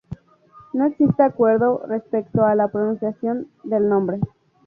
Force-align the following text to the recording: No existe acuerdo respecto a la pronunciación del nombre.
No 0.73 0.87
existe 0.87 1.21
acuerdo 1.21 1.83
respecto 1.87 2.43
a 2.43 2.55
la 2.55 2.69
pronunciación 2.69 3.49
del 3.63 3.87
nombre. 3.87 4.19